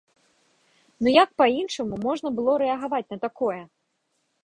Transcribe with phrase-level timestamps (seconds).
[1.01, 3.61] Ну, як па-іншаму можна было рэагаваць на такое?